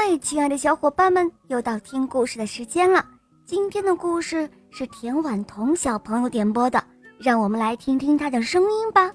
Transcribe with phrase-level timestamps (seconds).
[0.00, 3.04] 嗨，亲爱的小伙伴们，又到听故事的时间了。
[3.44, 6.80] 今天的故事是田婉彤小朋友点播的，
[7.18, 9.10] 让我们来听听她的声音吧。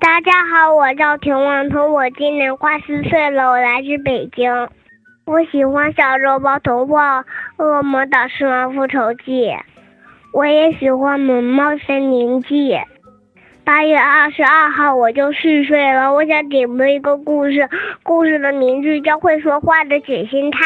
[0.00, 4.52] 大家好，我叫田婉彤，我今年快四岁了，我来自北京。
[5.24, 7.22] 我喜欢小肉包童话
[7.58, 9.46] 《恶魔岛狮王复仇记》，
[10.32, 12.72] 我也喜欢《萌猫森林记》。
[13.64, 17.66] 八月二十二号我就四岁了，我想点播一个故事，
[18.02, 20.58] 故事的名字叫《会说话的卷心菜》。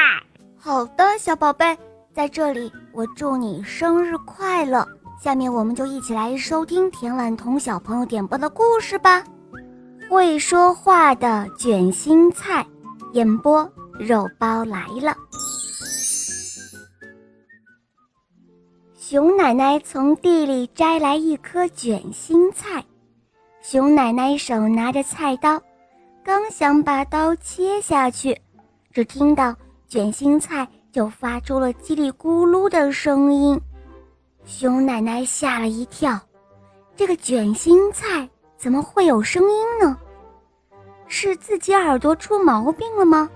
[0.58, 1.76] 好的，小宝贝，
[2.12, 4.84] 在这里我祝你生日快乐。
[5.22, 9.22] 下面我们就一起来收听田婉彤小朋友点播的故事吧。
[10.10, 12.66] 会说话的卷心菜，
[13.12, 15.14] 演播肉包来了。
[18.94, 22.84] 熊奶奶从地里摘来一颗卷心菜，
[23.70, 25.60] 熊奶奶手拿着菜刀，
[26.24, 28.34] 刚想把刀切下去，
[28.90, 29.54] 只听到
[29.86, 33.60] 卷心菜就发出了叽里咕噜的声音。
[34.46, 36.18] 熊奶奶吓了一跳，
[36.96, 39.98] 这个卷心菜怎么会有声音呢？
[41.06, 43.28] 是自己耳朵出毛病了吗？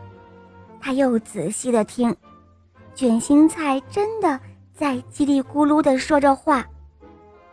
[0.80, 2.16] 她又仔细的听，
[2.94, 4.41] 卷心菜真的。
[4.72, 6.66] 在叽里咕噜地说着话，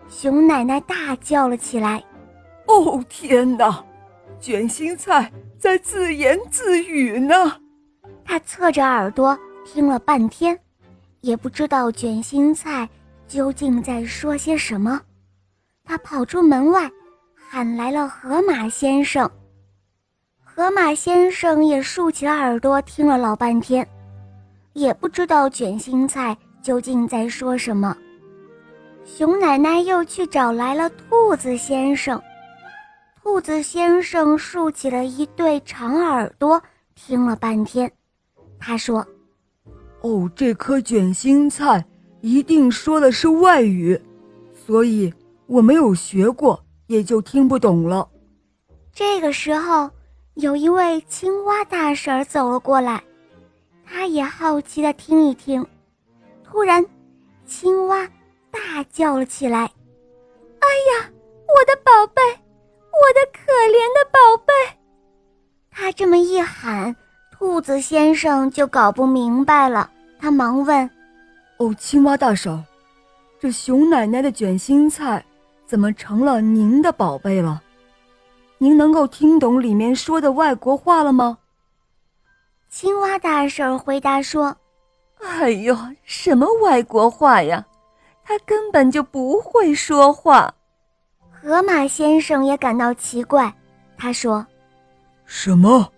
[0.07, 2.01] 熊奶奶大叫了起来
[2.69, 3.83] ：“哦天哪，
[4.39, 7.35] 卷心菜在自言自语呢！”
[8.23, 10.57] 他侧着耳朵听了半天，
[11.21, 12.87] 也不知道卷心菜
[13.27, 15.01] 究竟在说些什么。
[15.83, 16.89] 他跑出门外，
[17.35, 19.29] 喊来了河马先生。
[20.43, 23.87] 河马先生也竖起了耳朵听了老半天，
[24.73, 26.37] 也不知道卷心菜。
[26.61, 27.95] 究竟在说什么？
[29.05, 32.21] 熊奶奶又去找来了兔子先生。
[33.21, 36.61] 兔子先生竖起了一对长耳朵，
[36.95, 37.91] 听了半天，
[38.57, 39.05] 他说
[40.01, 41.85] ：“哦，这颗卷心菜
[42.21, 43.99] 一定说的是外语，
[44.65, 45.13] 所以
[45.47, 48.09] 我没有学过，也就听不懂了。”
[48.93, 49.89] 这个时候，
[50.35, 53.03] 有一位青蛙大婶走了过来，
[53.85, 55.65] 她也好奇的听一听。
[56.43, 56.83] 突然，
[57.45, 58.07] 青蛙
[58.49, 59.59] 大叫了起来
[60.59, 61.11] ：“哎呀，
[61.47, 62.21] 我的宝贝，
[62.91, 64.53] 我的可怜的宝贝！”
[65.71, 66.95] 他这么一喊，
[67.31, 69.89] 兔子先生就搞不明白了。
[70.19, 70.89] 他忙问
[71.57, 72.63] ：“哦，青蛙大婶，
[73.39, 75.23] 这熊奶奶的卷心菜
[75.65, 77.61] 怎么成了您的宝贝了？
[78.57, 81.37] 您能够听懂里面说的外国话了吗？”
[82.69, 84.55] 青蛙大婶回答说。
[85.21, 87.65] 哎呦，什么外国话呀？
[88.23, 90.53] 他根本就不会说话。
[91.41, 93.53] 河马先生也感到奇怪，
[93.97, 94.45] 他说
[95.25, 95.91] ：“什么？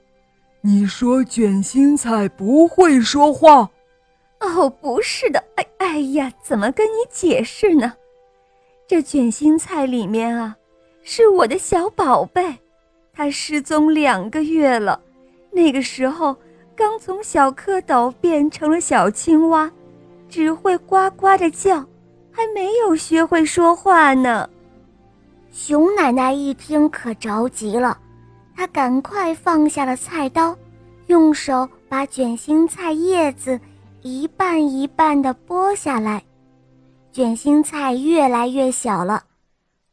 [0.62, 3.70] 你说卷心菜不会说话？”
[4.40, 5.44] 哦，不是的。
[5.56, 7.94] 哎哎呀，怎么跟你解释呢？
[8.88, 10.56] 这卷心菜里面啊，
[11.04, 12.56] 是我的小宝贝，
[13.14, 15.02] 它失踪两个月了。
[15.52, 16.36] 那个时候。
[16.74, 19.70] 刚从小蝌蚪变成了小青蛙，
[20.28, 21.86] 只会呱呱的叫，
[22.32, 24.50] 还没有学会说话呢。
[25.52, 27.98] 熊奶奶一听可着急了，
[28.56, 30.58] 她赶快放下了菜刀，
[31.08, 33.60] 用手把卷心菜叶子
[34.02, 36.24] 一半一半的剥下来。
[37.12, 39.22] 卷心菜越来越小了，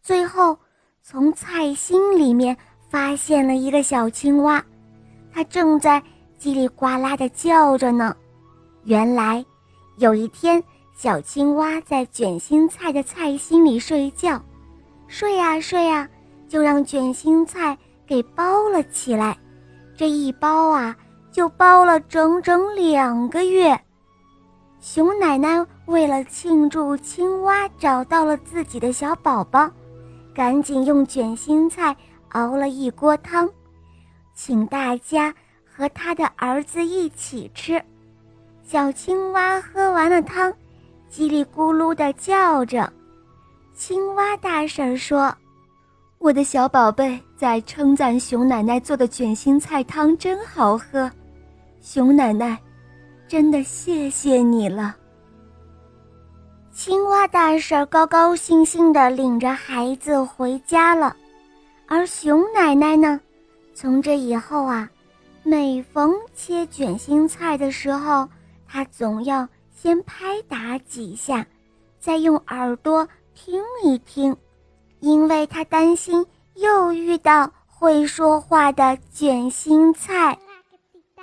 [0.00, 0.56] 最后
[1.02, 2.56] 从菜心里面
[2.88, 4.64] 发现了一个小青蛙，
[5.32, 6.02] 它正在。
[6.40, 8.14] 叽里呱啦的叫着呢。
[8.84, 9.44] 原来，
[9.96, 10.62] 有一天，
[10.96, 14.40] 小青蛙在卷心菜的菜心里睡觉，
[15.08, 16.08] 睡呀睡呀，
[16.46, 17.76] 就让卷心菜
[18.06, 19.36] 给包了起来。
[19.96, 20.96] 这一包啊，
[21.32, 23.78] 就包了整整两个月。
[24.78, 29.68] 熊奶奶为了庆祝青蛙找到了自己的小宝宝，
[30.32, 31.96] 赶紧用卷心菜
[32.28, 33.50] 熬了一锅汤，
[34.34, 35.34] 请大家。
[35.80, 37.80] 和他的儿子一起吃，
[38.64, 40.52] 小青蛙喝完了汤，
[41.08, 42.92] 叽里咕噜地叫着。
[43.78, 45.32] 青蛙大婶说
[46.18, 51.08] ：“我的小宝贝在称赞熊奶奶做的卷心菜汤真好喝，
[51.80, 52.58] 熊奶奶，
[53.28, 54.96] 真的谢谢你了。”
[56.74, 61.14] 青蛙大婶高高兴兴地领着孩子回家了，
[61.86, 63.20] 而熊奶奶呢，
[63.74, 64.90] 从这以后啊。
[65.44, 68.28] 每逢切卷心菜的时候，
[68.66, 71.46] 她总要先拍打几下，
[71.98, 73.08] 再用耳朵
[73.40, 74.36] 听一听，
[74.98, 76.26] 因为他担心
[76.56, 80.36] 又遇到会说话的卷心菜。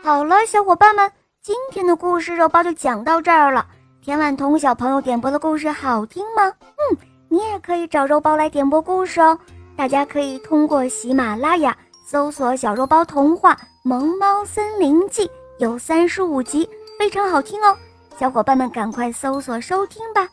[0.01, 3.67] 好了，小伙伴们，今天的故事肉包就讲到这儿了。
[4.01, 6.53] 田婉彤小朋友点播的故事好听吗？
[6.61, 6.97] 嗯，
[7.27, 9.37] 你也可以找肉包来点播故事哦。
[9.75, 11.77] 大家可以通过喜马拉雅
[12.07, 15.29] 搜索“小肉包童话萌猫森林记”，
[15.59, 16.67] 有三十五集，
[16.97, 17.77] 非常好听哦。
[18.17, 20.25] 小伙伴们赶快搜索收听吧。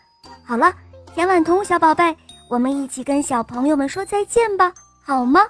[0.44, 0.72] 好了，
[1.14, 2.16] 田婉彤小宝贝，
[2.48, 4.72] 我们一起跟小朋友们说再见吧，
[5.04, 5.42] 好吗？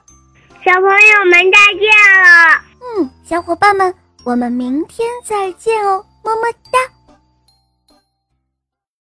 [0.65, 1.89] 小朋友们再见
[2.23, 2.61] 了。
[2.99, 3.95] 嗯，小伙伴们，
[4.25, 6.92] 我们明天再见哦，么么哒。